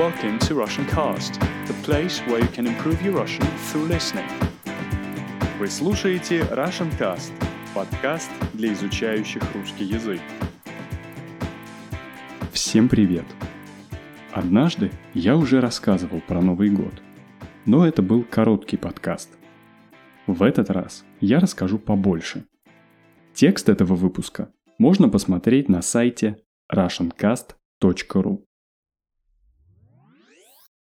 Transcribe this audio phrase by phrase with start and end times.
[0.00, 1.34] Welcome to Russian Cast,
[1.66, 4.24] the place where you can improve your Russian through listening.
[5.58, 7.32] Вы слушаете Russian Cast,
[7.74, 10.18] подкаст для изучающих русский язык.
[12.50, 13.26] Всем привет!
[14.32, 17.02] Однажды я уже рассказывал про Новый год,
[17.66, 19.28] но это был короткий подкаст.
[20.26, 22.46] В этот раз я расскажу побольше.
[23.34, 26.38] Текст этого выпуска можно посмотреть на сайте
[26.72, 28.44] russiancast.ru.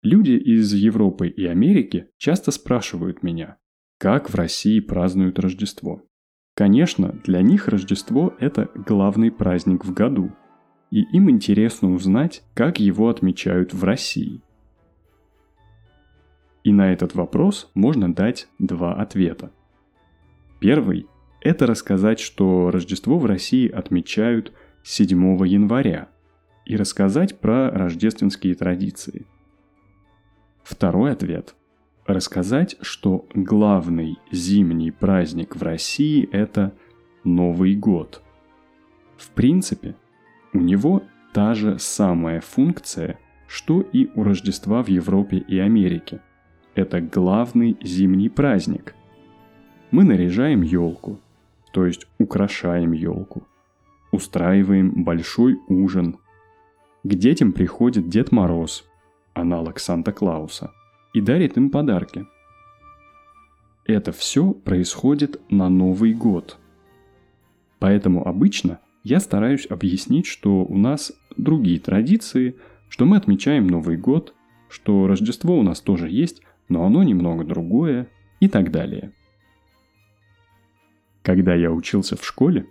[0.03, 3.59] Люди из Европы и Америки часто спрашивают меня,
[3.99, 6.03] как в России празднуют Рождество.
[6.55, 10.33] Конечно, для них Рождество– это главный праздник в году,
[10.91, 14.41] и им интересно узнать, как его отмечают в России.
[16.65, 19.53] И на этот вопрос можно дать два ответа.
[20.61, 21.09] Первый–
[21.43, 26.09] это рассказать, что Рождество в России отмечают 7 января,
[26.65, 29.27] и рассказать про рождественские традиции–
[30.71, 31.57] Второй ответ–
[32.07, 36.73] рассказать, что главный зимний праздник в России– это
[37.25, 38.23] Новый год.
[39.17, 39.97] В принципе,
[40.53, 43.19] у него та же самая функция,
[43.49, 46.21] что и у Рождества в Европе и Америке.
[46.77, 48.95] Это главный зимний праздник.
[49.91, 51.19] Мы наряжаем елку,
[51.73, 53.43] то есть украшаем елку.
[54.13, 56.19] Устраиваем большой ужин.
[57.03, 58.85] К детям приходит Дед Мороз–
[59.41, 60.73] аналог Санта-Клауса,
[61.13, 62.27] и дарит им подарки.
[63.85, 66.59] Это все происходит на Новый год.
[67.79, 72.57] Поэтому обычно я стараюсь объяснить, что у нас другие традиции,
[72.89, 74.35] что мы отмечаем Новый год,
[74.69, 78.09] что Рождество у нас тоже есть, но оно немного другое
[78.39, 79.13] и так далее.
[81.23, 82.67] Когда я учился в школе,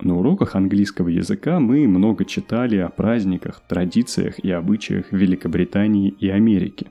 [0.00, 6.88] на уроках английского языка мы много читали о праздниках, традициях и обычаях Великобритании и Америки.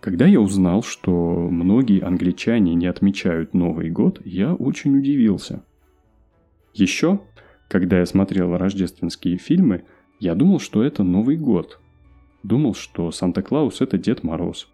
[0.00, 5.64] Когда я узнал, что многие англичане не отмечают Новый год, я очень удивился.
[6.72, 7.20] Еще,
[7.68, 9.82] когда я смотрел рождественские фильмы,
[10.20, 11.80] я думал, что это Новый год.
[12.44, 14.68] Думал, что Санта-Клаус– это Дед Мороз.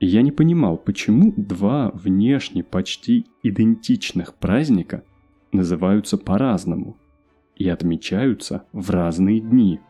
[0.00, 5.04] И я не понимал, почему два внешне почти идентичных праздника–
[5.52, 6.96] называются по-разному
[7.56, 9.80] и отмечаются в разные дни.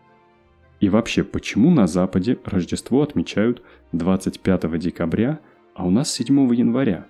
[0.81, 5.41] И вообще, почему на Западе Рождество отмечают 25 декабря,
[5.75, 7.07] а у нас 7 января?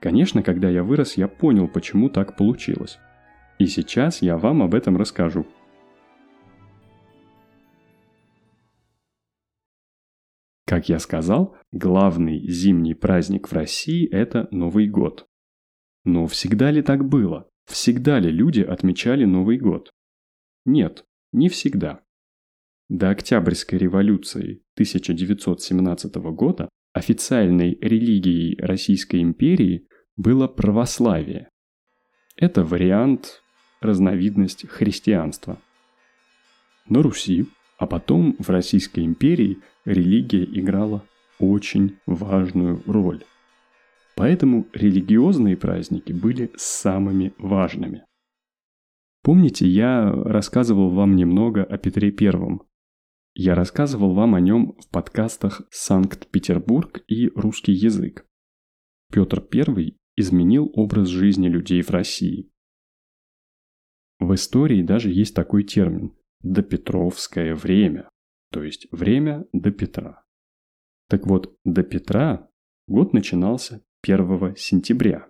[0.00, 2.98] Конечно, когда я вырос, я понял, почему так получилось.
[3.58, 5.46] И сейчас я вам об этом расскажу.
[10.66, 15.26] Как я сказал, главный зимний праздник в России– это Новый год.
[16.04, 17.46] Но всегда ли так было?
[17.72, 19.90] Всегда ли люди отмечали Новый год?
[20.66, 22.02] Нет, не всегда.
[22.90, 31.48] До Октябрьской революции 1917 года официальной религией Российской империи было православие.
[32.36, 33.42] Это вариант,
[33.80, 35.58] разновидность христианства.
[36.90, 37.46] На Руси,
[37.78, 41.06] а потом в Российской империи религия играла
[41.38, 43.24] очень важную роль.
[44.16, 48.04] Поэтому религиозные праздники были самыми важными.
[49.22, 52.62] Помните, я рассказывал вам немного о Петре Первом.
[53.34, 58.26] Я рассказывал вам о нем в подкастах «Санкт-Петербург» и «Русский язык».
[59.10, 62.50] Петр I изменил образ жизни людей в России.
[64.18, 68.08] В истории даже есть такой термин– «допетровское время»,
[68.50, 70.24] то есть время до Петра.
[71.08, 72.50] Так вот, до Петра
[72.86, 75.28] год начинался 1 сентября,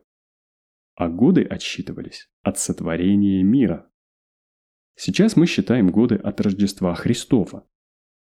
[0.95, 3.91] а годы отсчитывались от сотворения мира.
[4.95, 7.69] Сейчас мы считаем годы от Рождества Христова,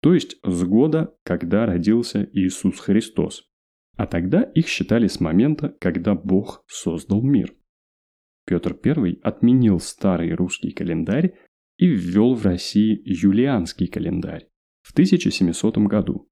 [0.02, 3.50] то есть с года, когда родился Иисус Христос,
[3.96, 7.56] а тогда их считали с момента, когда Бог создал мир.
[8.46, 11.36] Петр I отменил старый русский календарь
[11.78, 14.50] и ввел в России юлианский календарь
[14.82, 16.30] в 1700 году,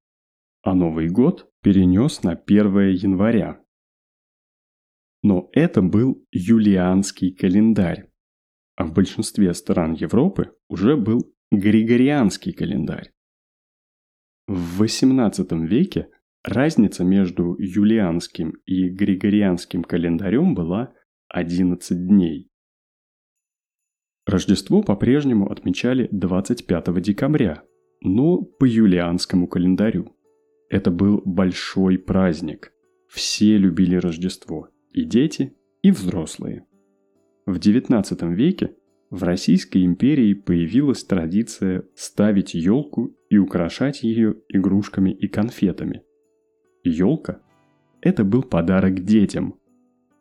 [0.62, 3.64] а Новый год перенес на 1 января
[5.22, 8.10] но это был юлианский календарь.
[8.76, 13.12] А в большинстве стран Европы уже был григорианский календарь.
[14.48, 16.10] В XVIII веке
[16.44, 20.94] разница между юлианским и григорианским календарем была
[21.28, 22.50] 11 дней.
[24.26, 27.64] Рождество по-прежнему отмечали 25 декабря,
[28.02, 30.16] но по юлианскому календарю.
[30.70, 32.72] Это был большой праздник.
[33.10, 36.66] Все любили Рождество– и дети, и взрослые.
[37.46, 38.76] В XIX веке
[39.10, 46.04] В Российской империи появилась традиция ставить елку и украшать ее игрушками и конфетами.
[46.84, 47.42] Елка–
[48.02, 49.56] это был подарок детям.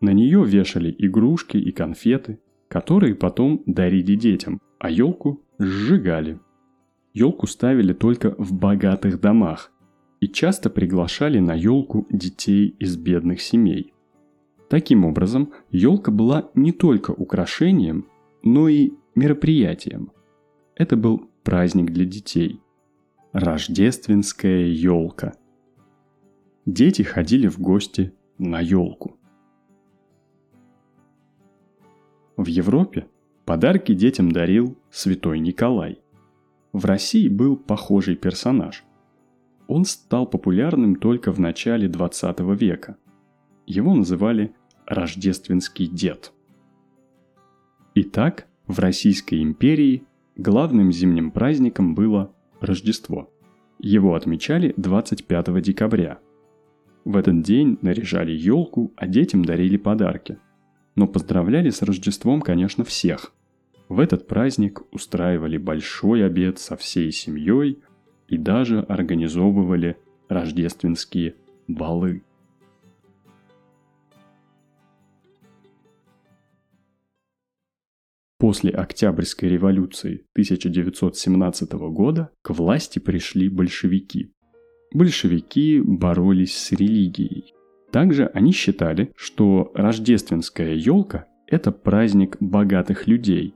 [0.00, 6.38] На нее вешали игрушки и конфеты, которые потом дарили детям, а елку сжигали.
[7.12, 9.72] Елку ставили только в богатых домах
[10.20, 13.92] и часто приглашали на елку детей из бедных семей.
[14.68, 18.06] Таким образом, елка была не только украшением,
[18.42, 20.12] но и мероприятием.
[20.74, 22.60] Это был праздник для детей.
[23.32, 25.34] Рождественская елка.
[26.66, 29.16] Дети ходили в гости на елку.
[32.36, 33.06] В Европе
[33.46, 35.98] подарки детям дарил святой Николай.
[36.72, 38.84] В России был похожий персонаж.
[39.66, 42.96] Он стал популярным только в начале 20 века.
[43.66, 44.54] Его называли
[44.88, 46.32] «рождественский дед».
[47.94, 50.02] Итак, в Российской империи
[50.36, 53.30] главным зимним праздником было Рождество.
[53.78, 56.18] Его отмечали 25 декабря.
[57.04, 60.38] В этот день наряжали елку, а детям дарили подарки–
[60.98, 63.32] но поздравляли с Рождеством, конечно, всех.
[63.88, 67.78] В этот праздник устраивали большой обед со всей семьей
[68.26, 69.96] и даже организовывали
[70.28, 71.36] рождественские
[71.68, 72.24] балы.
[78.38, 84.32] После Октябрьской революции 1917 года к власти пришли большевики.
[84.94, 87.52] Большевики боролись с религией.
[87.90, 93.54] Также они считали, что рождественская елка– это праздник богатых людей,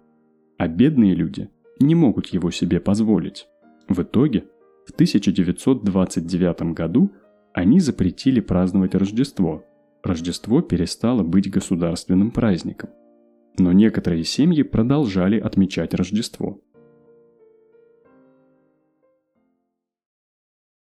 [0.58, 1.48] а бедные люди
[1.78, 3.46] не могут его себе позволить.
[3.88, 4.46] В итоге
[4.86, 7.12] в 1929 году
[7.54, 9.64] они запретили праздновать Рождество.
[10.02, 12.90] Рождество перестало быть государственным праздником.
[13.58, 16.60] Но некоторые семьи продолжали отмечать Рождество.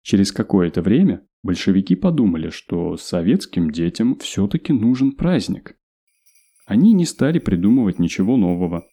[0.02, 5.76] Через какое-то время большевики подумали, что советским детям все-таки нужен праздник.
[6.66, 8.86] Они не стали придумывать ничего нового.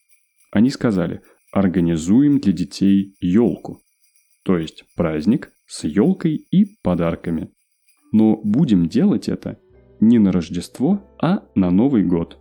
[0.51, 1.21] Они сказали,
[1.51, 3.81] организуем для детей елку.
[4.43, 7.51] То есть праздник с елкой и подарками.
[8.11, 9.59] Но будем делать это
[9.99, 12.39] не на Рождество, а на Новый год.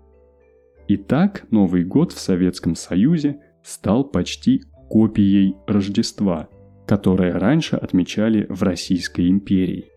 [0.88, 6.48] И так Новый год в Советском Союзе стал почти копией Рождества–
[6.86, 9.90] которые раньше отмечали в Российской империи.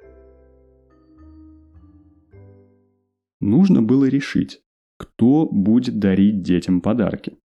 [3.39, 4.61] Нужно было решить,
[4.97, 7.37] кто будет дарить детям подарки.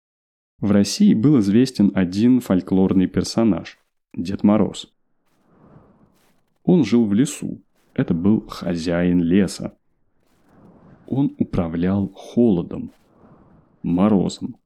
[0.58, 3.78] В России был известен один фольклорный персонаж–
[4.14, 4.92] Дед Мороз.
[6.64, 7.62] Он жил в лесу,
[7.92, 9.76] это был хозяин леса.
[11.06, 12.92] Он управлял холодом,
[13.84, 14.56] морозом,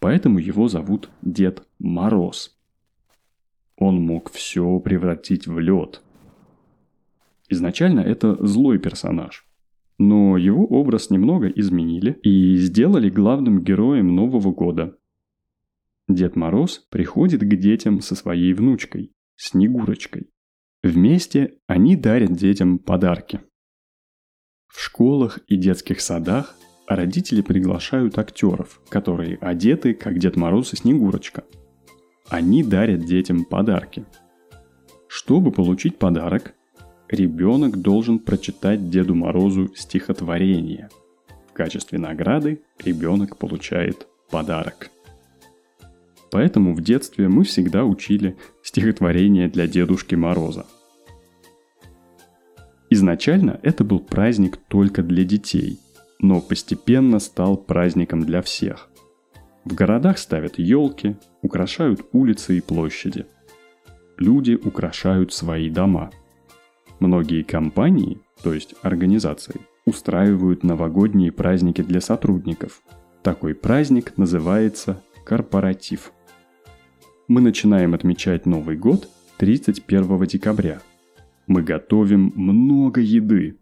[0.00, 2.58] поэтому его зовут Дед Мороз.
[3.76, 6.02] Он мог все превратить в лед.
[7.48, 9.46] Изначально это злой персонаж.
[9.98, 14.96] Но его образ немного изменили и сделали главным героем Нового года.
[16.08, 20.30] Дед Мороз приходит к детям со своей внучкой, Снегурочкой.
[20.82, 23.40] Вместе они дарят детям подарки.
[24.68, 31.44] В школах и детских садах родители приглашают актеров, которые одеты как Дед Мороз и Снегурочка–
[32.28, 34.06] они дарят детям подарки.
[35.08, 36.54] Чтобы получить подарок,
[37.08, 40.88] ребенок должен прочитать Деду Морозу стихотворение.
[41.50, 44.90] В качестве награды ребенок получает подарок.
[46.30, 50.66] Поэтому в детстве мы всегда учили стихотворение для Дедушки Мороза.
[52.90, 55.78] Изначально это был праздник только для детей,
[56.18, 58.90] но постепенно стал праздником для всех.
[59.64, 63.26] В городах ставят елки, украшают улицы и площади.
[64.18, 66.10] Люди украшают свои дома.
[67.00, 72.82] Многие компании, то есть организации, устраивают новогодние праздники для сотрудников.
[73.22, 76.12] Такой праздник называется корпоратив.
[77.26, 80.80] Мы начинаем отмечать Новый год 31 декабря.
[81.46, 83.58] Мы готовим много еды.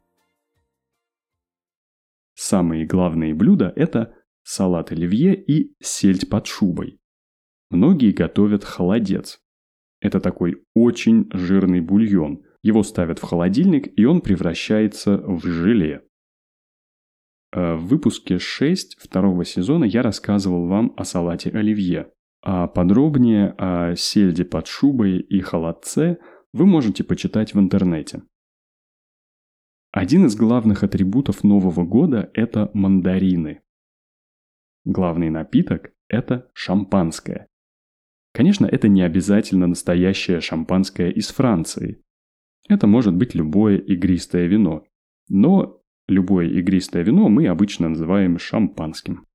[2.45, 6.99] Самые главные блюда– это салат оливье и сельдь под шубой.
[7.71, 9.39] Многие готовят холодец.
[10.01, 12.43] Это такой очень жирный бульон.
[12.65, 16.03] Его ставят в холодильник, и он превращается в желе.
[17.53, 22.11] Э, в выпуске 6 второго сезона я рассказывал вам о салате оливье.
[22.43, 26.19] А подробнее о сельде под шубой и холодце
[26.53, 28.23] вы можете почитать в интернете.
[29.93, 33.61] Один из главных атрибутов Нового года– это мандарины.
[34.87, 37.47] Главный напиток– это шампанское.
[38.33, 42.03] Конечно, это не обязательно настоящее шампанское из Франции.
[42.71, 44.87] Это может быть любое игристое вино.
[45.29, 49.27] Но любое игристое вино мы обычно называем шампанским.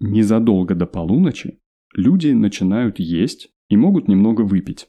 [0.00, 1.60] Незадолго до полуночи
[1.92, 4.88] люди начинают есть и могут немного выпить.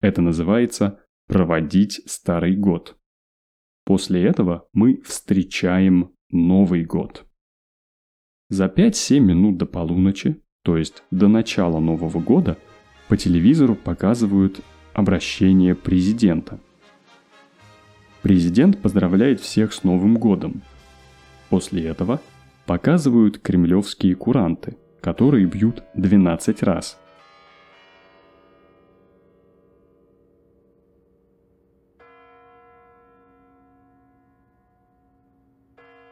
[0.00, 2.99] Это называется проводить старый год.
[3.90, 7.26] После этого мы встречаем Новый год.
[8.48, 12.56] За 5-7 минут до полуночи, то есть до начала Нового года,
[13.08, 14.60] по телевизору показывают
[14.92, 16.60] обращение президента.
[18.22, 20.62] Президент поздравляет всех с Новым годом.
[21.48, 22.20] После этого
[22.66, 26.96] показывают кремлевские куранты, которые бьют 12 раз–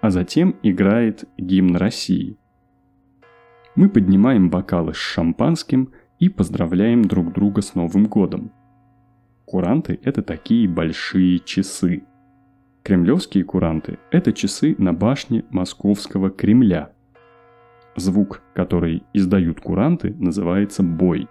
[0.09, 2.39] а затем играет гимн России.
[3.75, 8.51] Мы поднимаем бокалы с шампанским и поздравляем друг друга с Новым годом.
[9.45, 12.05] Куранты– это такие большие часы.
[12.85, 16.91] Кремлевские куранты– это часы на башне Московского Кремля.
[17.95, 21.29] Звук, который издают куранты, называется бой.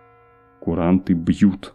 [0.60, 1.74] Куранты бьют.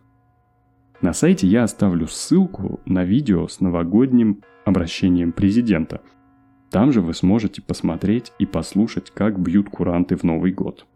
[1.00, 6.00] На сайте я оставлю ссылку на видео с новогодним обращением президента–
[6.73, 10.87] там же вы сможете посмотреть и послушать, как бьют куранты в Новый год.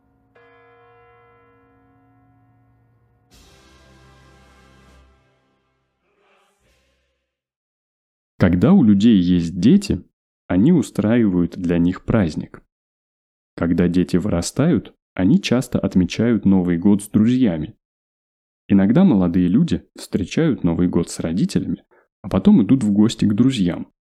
[8.39, 10.03] Когда у людей есть дети,
[10.47, 12.63] они устраивают для них праздник.
[13.55, 17.77] Когда дети вырастают, они часто отмечают Новый год с друзьями.
[18.69, 21.85] Иногда молодые люди встречают Новый год с родителями,
[22.23, 23.93] а потом идут в гости к друзьям.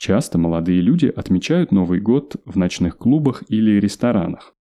[0.00, 4.56] Часто молодые люди отмечают Новый год в ночных клубах или ресторанах.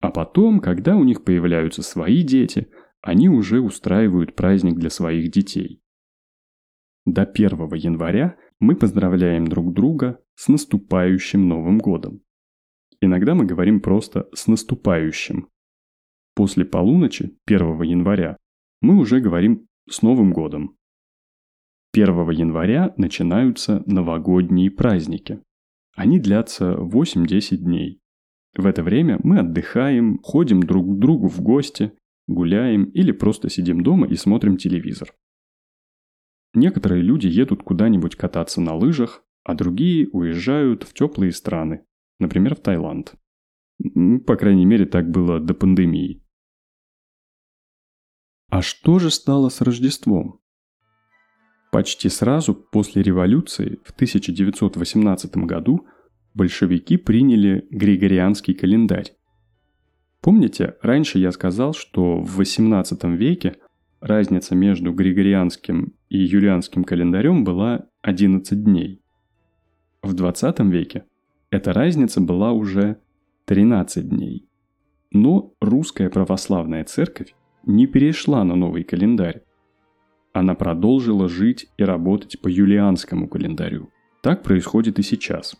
[0.00, 2.68] А потом, когда у них появляются свои дети,
[3.00, 5.82] они уже устраивают праздник для своих детей.
[7.04, 12.22] До 1 января мы поздравляем друг друга с наступающим Новым годом.
[13.00, 15.48] Иногда мы говорим просто «с наступающим».
[16.36, 18.36] После полуночи 1 января
[18.80, 20.78] мы уже говорим «с Новым годом».
[21.94, 25.42] 1 января начинаются новогодние праздники.
[25.94, 28.00] Они длятся 8-10 дней.
[28.56, 31.92] В это время мы отдыхаем, ходим друг к другу в гости,
[32.26, 35.14] гуляем или просто сидим дома и смотрим телевизор.
[36.54, 41.84] Некоторые люди едут куда-нибудь кататься на лыжах, а другие уезжают в теплые страны,
[42.18, 43.14] например, в Таиланд.
[44.26, 46.22] По крайней мере, так было до пандемии.
[48.48, 50.41] А что же стало с Рождеством?
[51.72, 55.86] Почти сразу после революции в 1918 году
[56.34, 59.14] большевики приняли Григорианский календарь.
[60.20, 63.56] Помните, раньше я сказал, что в XVIII веке
[64.02, 69.00] разница между Григорианским и Юлианским календарем была 11 дней.
[70.02, 71.06] В 20 веке
[71.48, 72.98] эта разница была уже
[73.46, 74.46] 13 дней.
[75.10, 79.44] Но русская православная церковь не перешла на новый календарь,
[80.32, 83.90] она продолжила жить и работать по юлианскому календарю.
[84.22, 85.56] Так происходит и сейчас.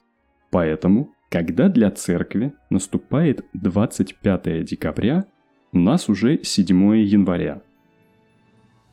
[0.51, 5.27] Поэтому, когда для церкви наступает 25 декабря,
[5.73, 7.63] у нас уже 7 января.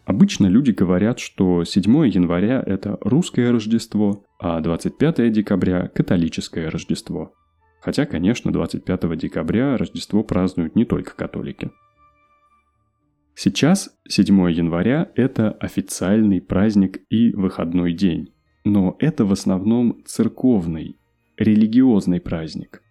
[0.05, 7.33] Обычно люди говорят, что 7 января– это русское Рождество, а 25 декабря– католическое Рождество.
[7.81, 11.69] Хотя, конечно, 25 декабря Рождество празднуют не только католики–
[13.41, 18.33] Сейчас 7 января– это официальный праздник и выходной день.
[18.65, 20.99] Но это в основном церковный,
[21.37, 22.83] религиозный праздник.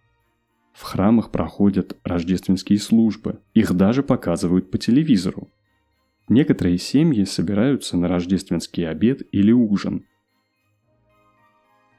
[0.72, 5.50] В храмах проходят рождественские службы, их даже показывают по телевизору.
[6.30, 10.06] Некоторые семьи собираются на рождественский обед или ужин.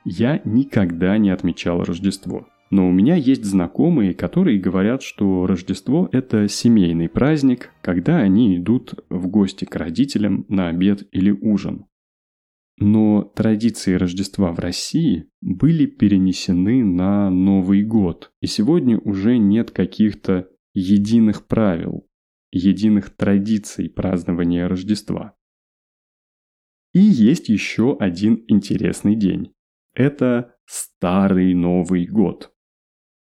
[0.05, 6.47] Я никогда не отмечал Рождество– но у меня есть знакомые, которые говорят, что Рождество– это
[6.47, 11.85] семейный праздник, когда они идут в гости к родителям на обед или ужин.
[12.77, 20.47] Но традиции Рождества в России были перенесены на Новый год, и сегодня уже нет каких-то
[20.73, 22.07] единых правил,
[22.51, 25.35] единых традиций празднования Рождества.
[26.93, 29.51] И есть еще один интересный день.
[29.93, 32.53] Это Старый Новый год.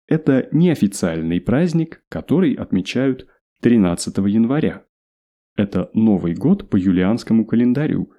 [0.09, 3.29] Это неофициальный праздник, который отмечают
[3.61, 4.87] 13 января.
[5.55, 8.11] Это Новый год по юлианскому календарю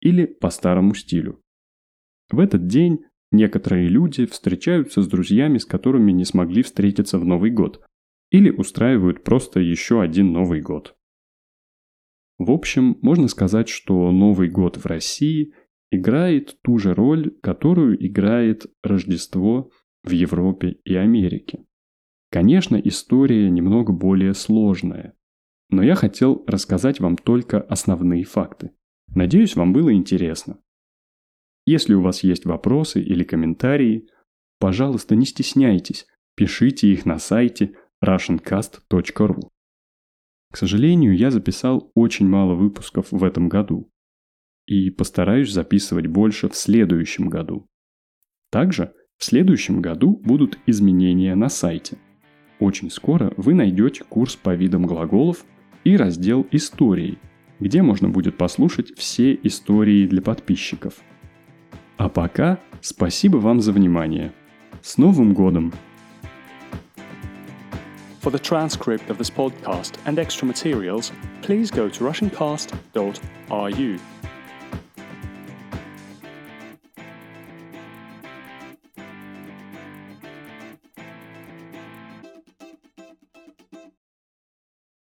[0.00, 1.42] или по старому стилю.
[2.30, 7.50] В этот день некоторые люди встречаются с друзьями, с которыми не смогли встретиться в Новый
[7.50, 7.84] год,
[8.30, 10.96] или устраивают просто еще один Новый год.
[12.38, 15.52] В общем, можно сказать, что Новый год в России
[15.90, 19.70] играет ту же роль, которую играет Рождество
[20.04, 21.64] в Европе и Америке.
[22.30, 25.16] Конечно, история немного более сложная,
[25.70, 28.72] но я хотел рассказать вам только основные факты.
[29.14, 30.58] Надеюсь, вам было интересно.
[31.66, 34.08] Если у вас есть вопросы или комментарии,
[34.58, 36.06] пожалуйста, не стесняйтесь,
[36.36, 39.50] пишите их на сайте russiancast.ru.
[40.52, 43.90] К сожалению, я записал очень мало выпусков в этом году
[44.66, 47.68] и постараюсь записывать больше в следующем году.
[48.50, 51.96] Также в следующем году будут изменения на сайте.
[52.58, 55.44] Очень скоро вы найдете курс по видам глаголов
[55.84, 57.18] и раздел «Истории»,
[57.60, 60.94] где можно будет послушать все истории для подписчиков.
[61.96, 64.32] А пока спасибо вам за внимание.
[64.82, 65.72] С Новым годом!
[68.22, 74.00] For the transcript of this podcast and extra materials, please go to russiancast.ru.